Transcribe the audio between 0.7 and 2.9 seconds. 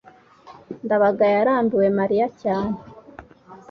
ndabaga yarambiwe mariya cyane